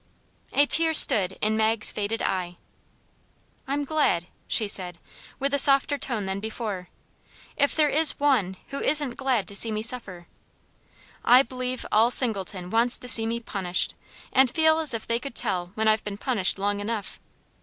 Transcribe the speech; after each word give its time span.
A 0.53 0.65
tear 0.65 0.95
stood 0.95 1.37
in 1.41 1.55
Mag's 1.55 1.91
faded 1.91 2.23
eye. 2.23 2.57
"I'm 3.67 3.85
glad," 3.85 4.25
she 4.47 4.67
said, 4.67 4.97
with 5.37 5.53
a 5.53 5.59
softer 5.59 5.99
tone 5.99 6.25
than 6.25 6.39
before, 6.39 6.89
"if 7.55 7.75
there 7.75 7.87
is 7.87 8.19
ONE 8.19 8.57
who 8.69 8.81
isn't 8.81 9.13
glad 9.15 9.47
to 9.47 9.53
see 9.55 9.71
me 9.71 9.83
suffer. 9.83 10.25
I 11.23 11.43
b'lieve 11.43 11.85
all 11.91 12.09
Singleton 12.09 12.71
wants 12.71 12.97
to 12.97 13.07
see 13.07 13.27
me 13.27 13.41
punished, 13.41 13.93
and 14.33 14.49
feel 14.49 14.79
as 14.79 14.95
if 14.95 15.05
they 15.05 15.19
could 15.19 15.35
tell 15.35 15.67
when 15.75 15.87
I've 15.87 16.03
been 16.03 16.17
punished 16.17 16.57
long 16.57 16.79
enough. 16.79 17.19